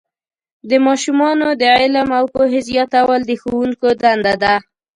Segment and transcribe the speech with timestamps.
[0.69, 4.55] د ماشومانو د علم او پوهې زیاتول د ښوونکو دنده ده.